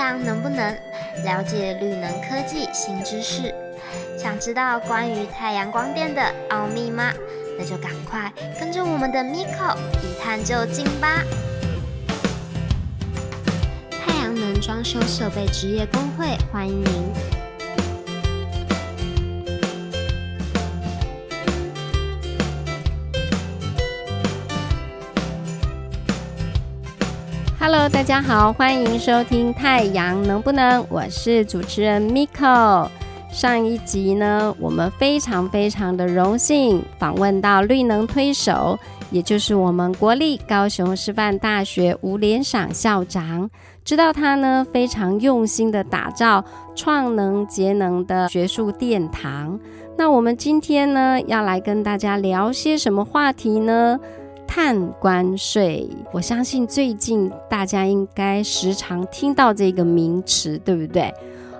[0.00, 0.74] 阳能不能
[1.24, 3.54] 了解绿能科技新知识？
[4.18, 7.12] 想知道关于太阳光电的奥秘吗？
[7.58, 11.22] 那就赶快跟着我们的 Miko 一探究竟吧！
[13.90, 17.29] 太阳能装修设备职业工会欢迎您。
[27.62, 32.88] Hello，大家好，欢迎收听《太阳能不能》，我是主持人 Miko。
[33.30, 38.78] 上一集呢，我们非常非常的荣幸访问到绿能推手，
[39.10, 43.50] 也就是我们国立高雄师范大学吴连赏校长。
[43.84, 46.42] 知道他呢非常用心的打造
[46.74, 49.60] 创能节能的学术殿堂。
[49.98, 54.00] 那我们今天呢要来跟大家聊些什么话题呢？
[54.50, 61.14] 碳关税，我相信最近大家应该时常听到这个名词，对不对？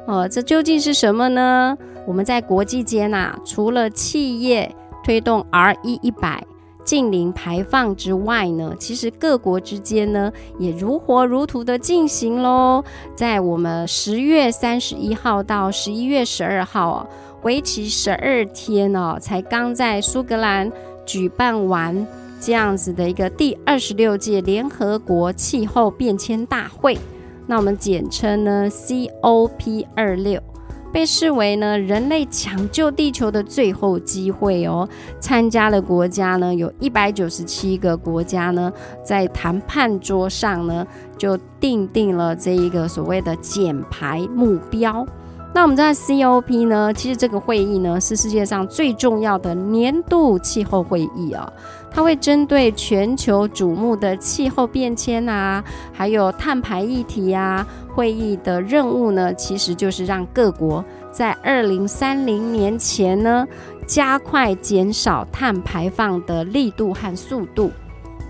[0.09, 1.79] 哦，这究竟是什么呢？
[2.05, 4.75] 我们在国际间呐，除了企业
[5.05, 6.45] 推动 R E 一百
[6.85, 12.83] 近零排放之外呢，其实各国之间呢也如火如荼的进行喽。
[13.15, 17.07] 在我们十月三十一号到十一月十二号，
[17.43, 20.73] 为期十二天哦，才刚在苏格兰
[21.07, 22.05] 举办完。
[22.41, 26.99] 这样子的一个第二十六届联合国气候变迁大会，
[27.47, 30.43] 那我们简称呢 COP 二六，
[30.91, 34.89] 被视为呢人类抢救地球的最后机会哦。
[35.21, 38.73] 参加的国家呢有一百九十七个国家呢，
[39.05, 40.87] 在谈判桌上呢
[41.19, 45.07] 就定定了这一个所谓的减排目标。
[45.53, 51.53] 那我们在 COP 呢，其实这个会议呢是世界上最重要的年度气候会议啊。
[51.93, 55.63] 它会针对全球瞩目的气候变迁啊，
[55.93, 63.45] 还有碳排议题啊，会议的任务呢，其实就是让各国在二零三零年前呢，
[63.89, 67.73] 加快减少碳排放的力度和速度，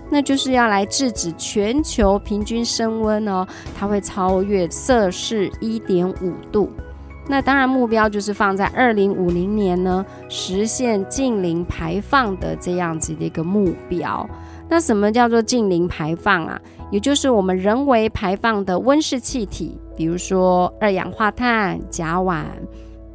[0.09, 3.45] 那就是要来制止全球平均升温哦，
[3.77, 6.67] 它会超越摄氏一点五度。
[7.31, 14.29] 那当然，目标就是放在二零五零年呢，实现近零排放的这样子的一个目标。
[14.67, 16.59] 那什么叫做近零排放啊？
[16.91, 22.43] 也就是我们人为排放的温室气体，比如说二氧化碳、甲烷、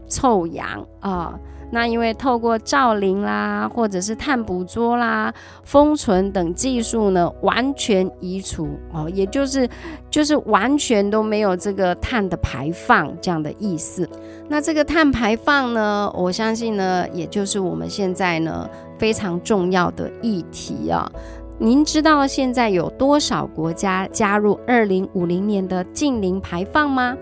[0.09, 1.39] 臭氧啊。
[1.69, 5.35] 那因为透过造林啦，或者是碳捕捉啦、
[5.65, 9.69] 封存等技术呢，完全移除哦，也就是
[10.09, 14.09] 就是完全都没有这个碳的排放这样的意思。
[14.49, 21.11] 那这个碳排放呢，我相信呢，也就是我们现在呢非常重要的议题啊。
[21.59, 27.17] 您知道现在有多少国家加入二零五零年的近零排放吗？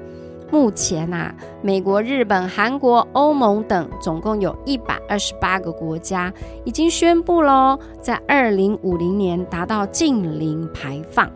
[0.51, 6.33] 目前啊，美国、日本、韩国、欧盟等总共有一百二十八个国家
[6.65, 11.29] 已经宣布喽，在二零五零年达到近零排放。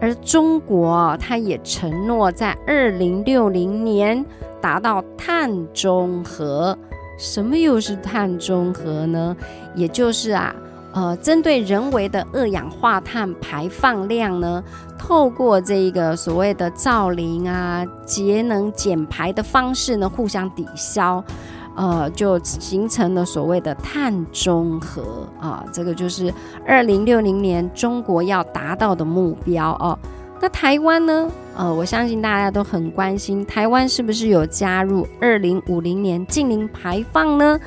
[0.00, 4.24] 而中国，它也承诺在二零六零年
[4.60, 6.76] 达到碳中和。
[7.16, 9.36] 什么又是碳中和呢？
[9.74, 10.54] 也就是啊。
[10.94, 14.62] 呃，针对人为的二氧化碳排放量呢，
[14.96, 21.22] 透过这一个所谓的造林啊、节能减排的方式呢，互相抵消，
[21.74, 25.64] 呃，就形成了所谓的碳中和啊。
[25.72, 26.32] 这个就是
[26.64, 29.98] 二零六零年中国要达到的目标哦。
[30.40, 31.28] 那台湾呢？
[31.56, 37.58] 呃，我相信大家都很关心，台湾是不是有加入二零五零年净零排放呢？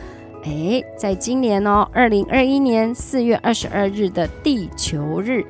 [0.44, 5.46] 哎，在今年哦，二零二一年四月二十二日的地球日，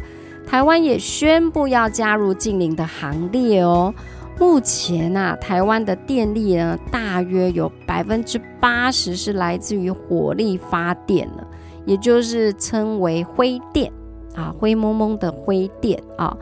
[0.48, 3.94] 台湾也宣布要加入近零的行列哦。
[4.40, 11.46] 目前啊，台湾的电力呢，大约有百分之八十是来自于火力发电的，
[11.86, 13.92] 也就是称为灰电
[14.36, 16.36] 啊，灰蒙蒙的灰电啊。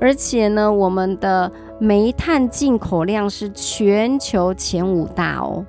[0.00, 5.64] 而且呢，我们的煤炭进口量是全球前五大哦。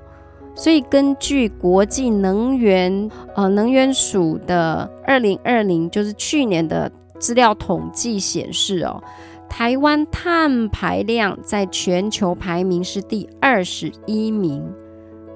[0.57, 9.01] 所以，根据国际能源呃能源署的二零二零就是去年的资料统计显示哦，
[9.48, 14.68] 台湾碳排量在全球排名是第二十一名，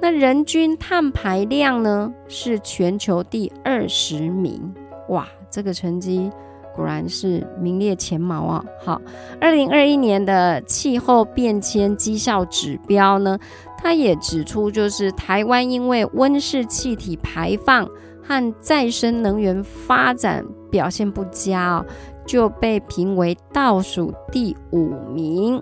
[0.02, 4.74] 那人均碳排量呢是全球第二十名，
[5.10, 6.32] 哇，这个成绩
[6.76, 8.66] 果然是名列前茅啊！
[8.84, 9.02] 好，
[9.40, 13.38] 二零二一年的气候变迁绩效指标呢？
[13.81, 17.89] 他也指出，就是台湾因为温室气体排放
[18.22, 21.83] 和再生能源发展表现不佳，
[22.25, 25.62] 就被评为倒数第五名。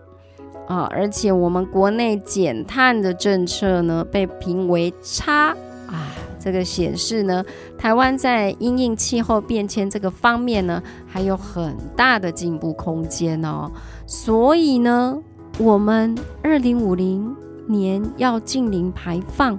[0.68, 5.56] 啊，而且我们国内减碳的政策呢被评为差
[5.88, 7.44] 啊，这个显示呢，
[7.75, 13.72] 台湾在因应气候变迁这个方面呢还有很大的进步空间哦。
[14.06, 15.18] 所以呢，
[15.57, 17.36] 我们二零五零
[17.69, 19.57] 年要净零排放，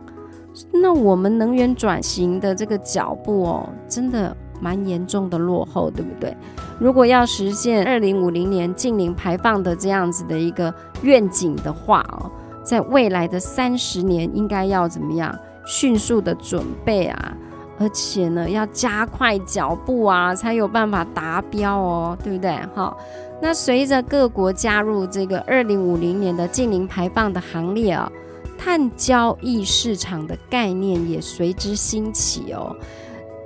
[0.72, 4.36] 那我们能源转型的这个脚步哦，真的。
[4.62, 6.36] 蛮严重的落后，对不对？
[6.78, 10.70] 如果要实现二零五零年净零排放的这样子的一个
[11.00, 12.30] 愿景的话哦，
[12.62, 15.34] 在未来的三十年应该要怎么样
[15.64, 17.34] 迅速的准备啊？
[17.78, 22.54] 而且呢，要加快脚步啊，才有办法达标哦，对不对？
[22.74, 22.94] 哈，
[23.42, 28.10] 那随着各国加入这个二零五零年的净零排放的行列啊，
[28.58, 32.76] 碳交易市场的概念也随之兴起哦。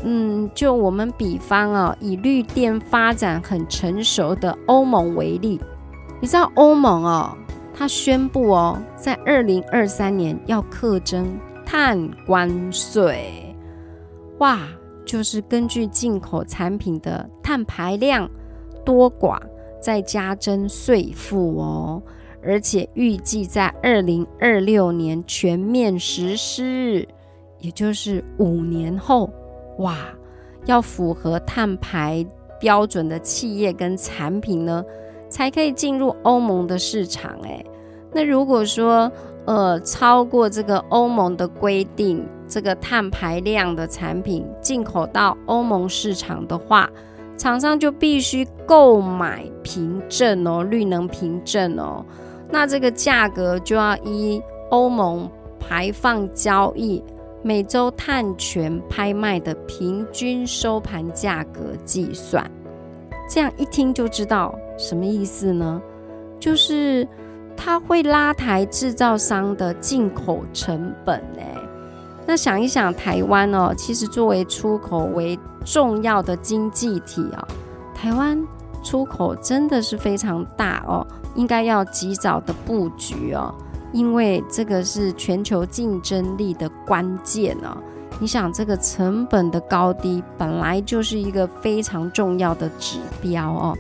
[0.03, 5.61] 嗯，就我们比方啊，以绿电发展很成熟的欧盟为例，
[6.21, 7.37] 你知道欧盟哦，
[7.73, 13.57] 它宣布哦，在二零二三年要课征碳关税，
[14.41, 14.59] 哇，
[15.07, 18.29] 就是根据进口产品的碳排量
[18.85, 19.39] 多寡
[19.85, 22.03] 再加征税负哦，
[22.43, 27.07] 而且预计在二零二六年全面实施，
[27.61, 29.29] 也就是五年后。
[29.81, 29.99] 哇，
[30.65, 32.25] 要符合碳排
[32.59, 34.83] 标准的企业跟产品呢，
[35.29, 37.39] 才可以进入欧盟的市场。
[37.43, 37.63] 诶，
[38.11, 39.13] 那如果说
[39.45, 46.89] 呃超过这个欧盟的规定，这个碳排量的产品进口到欧盟市场的话，
[47.37, 52.05] 厂商就必须购买凭证哦，绿能凭证哦。
[52.51, 57.03] 那这个价格就要依欧盟排放交易。
[57.47, 62.51] 每周碳权拍卖的平均收盘价格计算，
[63.29, 65.83] 这样一听就知道什么意思呢？
[66.41, 67.07] 就是
[67.55, 71.54] 它会拉抬制造商的进口成本哎。
[72.27, 77.47] 那想一想，台湾哦，其实作为出口为重要的经济体啊，
[77.95, 78.43] 台湾
[78.83, 83.55] 出口真的是非常大哦，应该要及早的布局哦。
[83.93, 87.81] 因为这个是全球竞争力的关键啊！
[88.19, 93.79] 你想，这个成本的高低本来就是一个非常重要的指标哦。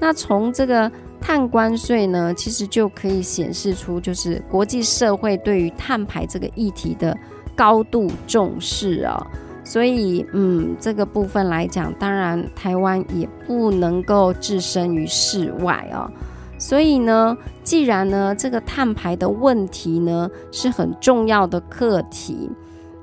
[0.00, 0.90] 那从这个
[1.20, 7.16] 碳关税呢，其实就可以显示出，就是国际社会对于碳排这个议题的
[7.56, 9.26] 高度重视啊。
[9.66, 16.10] 所以，嗯，这个部分来讲，当然台湾也不能够置身于事外啊。
[16.58, 22.50] 所以呢，既然呢这个碳排的问题呢是很重要的课题，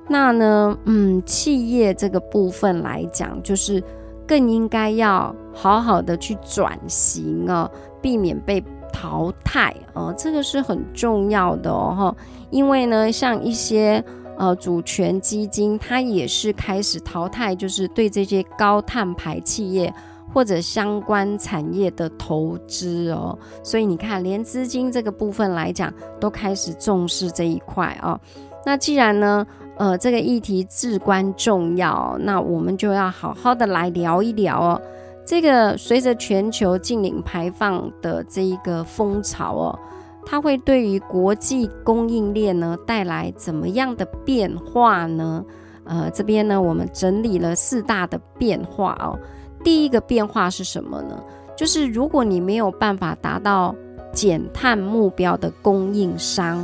[0.07, 3.83] 那呢，嗯，企业这个部分来讲，就是
[4.27, 7.69] 更应该要好好的去转型啊，
[8.01, 8.63] 避免被
[8.93, 12.15] 淘汰啊，这个是很重要的哦。
[12.51, 14.03] 因为呢，像一些
[14.41, 19.93] 呃主权基金，它也是开始淘汰，就是对这些高碳排企业。
[20.33, 28.17] 或者相关产业的投资哦，所以你看，连资金这个部分来讲，都开始重视这一块哦。
[28.65, 29.45] 那既然呢，
[29.75, 34.81] 呃，这个议题至关重要，那我们就要好好的来聊一聊哦。
[35.25, 39.79] 这个随着全球净零排放的这一个风潮哦，
[40.25, 45.43] 它会对于国际供应链呢带来怎么样的变化呢？
[45.83, 49.19] 呃，这边呢，我们整理了四大的变化哦。
[49.63, 51.21] 第一个变化是什么呢？
[51.57, 53.75] 就是如果你没有办法达到
[54.13, 56.63] 减碳目标的供应商，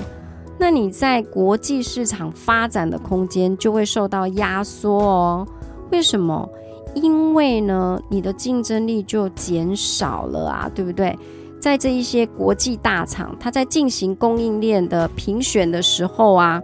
[0.58, 5.48] 那你在国际市场发展的空间就会受到压缩哦。
[5.92, 6.50] 为什么？
[6.94, 11.18] 因为呢，你的竞争力就减少了啊，对不对？
[11.60, 16.62] 在这一些国际大厂，它在进行供应链的评选的时候啊，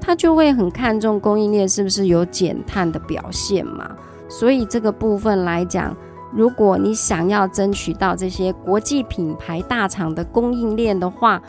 [0.00, 3.90] 它就会很看重供应链是不是有减碳的表现嘛。
[4.28, 5.96] 所以这个部分来讲，
[6.32, 11.42] 如果你想要争取到这些国际品牌大厂的供应链的话，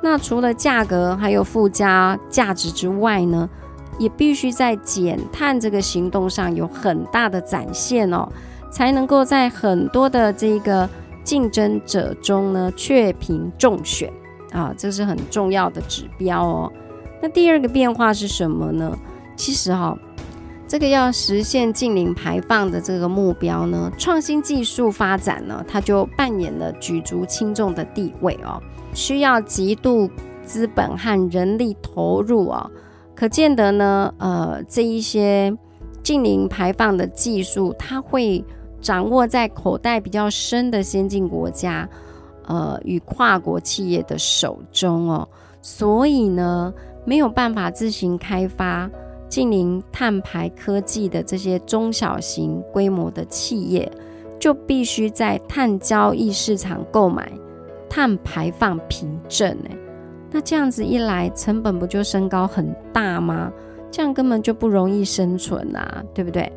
[0.00, 3.50] 那除了价格还有附加价值之外呢，
[3.98, 8.28] 也必须在减碳这个行动上有很大的展现哦，
[8.70, 10.88] 才能够在很多的这个
[11.28, 14.10] 竞争者中呢确评中选
[14.50, 16.72] 啊，这是很重要的指标哦。
[17.20, 18.98] 那第二个变化是什么呢？
[19.36, 19.94] 其实哈。
[20.66, 28.58] 这个要实现近零排放的这个目标呢，创新技术发展呢，它就扮演了举足轻重的地位哦。
[28.94, 30.08] 需要极度
[30.44, 32.70] 资本和人力投入哦，
[33.14, 35.54] 可见得呢，呃，这一些
[36.02, 38.44] 近零排放的技术，它会
[38.88, 41.86] 掌握在口袋比较深的先进国家，
[42.46, 45.28] 呃与跨国企业的手中哦，
[45.60, 46.72] 所以呢
[47.04, 48.90] 没有办法自行开发
[49.28, 53.92] 近零碳排科技的这些中小型规模的企业，
[54.40, 57.30] 就必须在碳交易市场购买
[57.90, 59.76] 碳排放凭证哎，
[60.30, 63.52] 那这样子一来，成本不就升高很大吗？
[63.90, 66.50] 这样根本就不容易生存啊，对不对？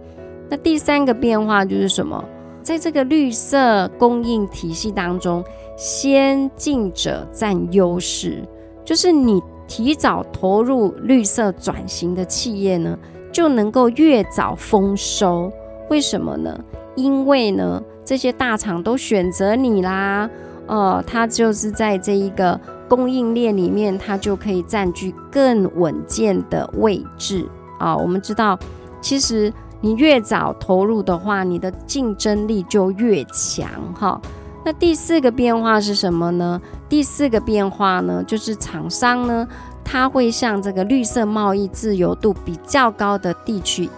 [0.51, 2.22] 那第三个变化就是什么？
[2.62, 5.41] 在这个绿色供应体系当中，
[5.77, 8.46] 先进者占优势，
[8.84, 13.00] 就是你提早投入绿色转型的企业呢，
[13.31, 15.50] 就能够越早丰收。
[15.89, 16.60] 为什么呢？
[16.96, 20.29] 因为呢，这些大厂都选择你啦，
[20.67, 22.60] 呃，它就是在这一个。
[22.91, 27.48] 供应链里面，它就可以占据更稳健的位置
[27.79, 27.96] 啊。
[27.96, 28.60] 我们知道，
[29.00, 29.50] 其实
[29.82, 34.22] 你越早投入的话，你的竞争力就越强哈。
[34.64, 36.62] 那第四个变化是什么呢？
[36.88, 39.48] 第四个变化呢，就是厂商呢，
[39.84, 43.90] 它会向这个绿色贸易自由度比较高的地区移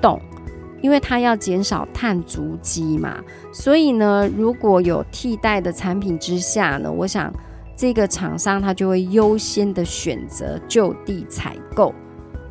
[0.00, 0.20] 动，
[0.80, 3.18] 因为它要减少碳足迹嘛。
[3.52, 7.32] 所以呢，如果有替代的产品之下呢，我想。
[7.74, 11.92] 这个厂商他就会优先的选择就地采购，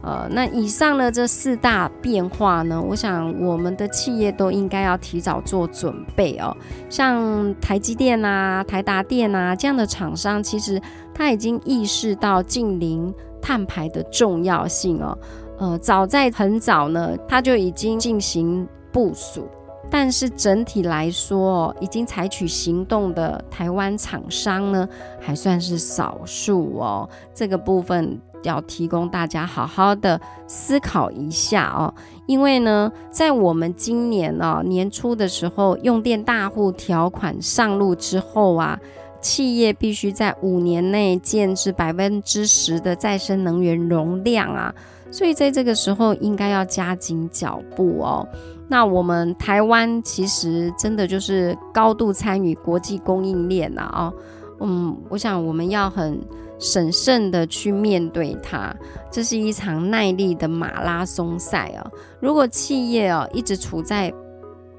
[0.03, 6.55] 呃，那以上呢这四大变化呢，我想我们的企业都应该要提早做准备哦。
[6.89, 10.81] 像台积电啊、台达电啊这样的厂商，其实
[11.13, 15.17] 他已经意识到近零碳排的重要性哦，
[15.59, 19.47] 呃，早在很早呢，他就已经进行部署。
[19.89, 24.87] 但是整体来说，已经采取行动的台湾厂商呢，
[25.19, 27.09] 还算是少数哦。
[27.33, 31.93] 这个部分要提供大家好好的思考一下哦。
[32.25, 38.79] 因为呢，在我们今年呢年初的时候，用电大户条款上路之后啊，
[39.19, 44.73] 企业必须在五年内建置百分之十的再生能源容量啊，
[45.11, 48.27] 所以在这个时候应该要加紧脚步哦。
[48.69, 54.13] 那我们台湾其实真的就是高度参与国际供应链了啊，
[54.61, 56.17] 嗯，我想我们要很
[56.61, 58.73] 审慎的去面对它，
[59.11, 61.91] 这是一场耐力的马拉松赛啊。
[62.21, 64.13] 如果企业哦一直处在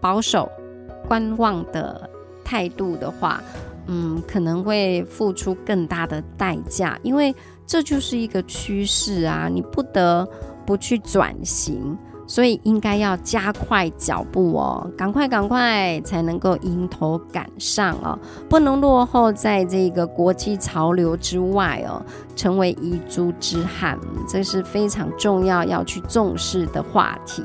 [0.00, 0.48] 保守
[1.08, 2.08] 观望的
[2.44, 3.42] 态度的话，
[3.88, 7.34] 嗯，可能会付出更大的代价，因为
[7.66, 10.26] 这就是一个趋势啊，你不得
[10.64, 11.98] 不去转型。
[12.32, 22.00] 所以应该要加快脚步哦，赶快赶快才能够迎头赶上哦，不能落后在这个国际潮流之外哦，
[22.34, 27.44] 成为遗珠之憾，这是非常重要要去重视的话题。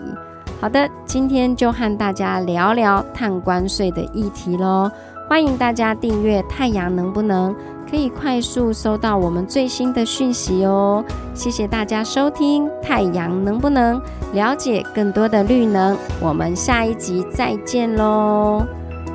[0.62, 4.90] 好的，今天就和大家聊聊碳关税的议题喽，
[5.28, 7.54] 欢迎大家订阅《太阳能不能》。
[7.90, 11.04] 可以快速收到我们最新的讯息哦！
[11.34, 14.02] 谢谢大家收听《太阳能不能
[14.34, 18.66] 了解更多的绿能》，我们下一集再见喽，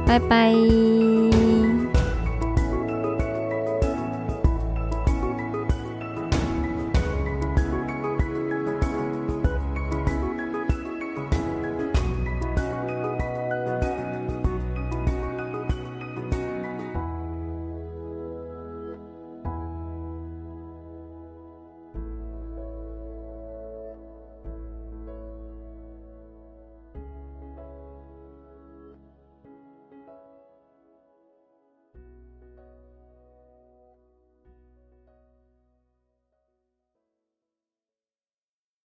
[0.07, 1.52] 拜拜。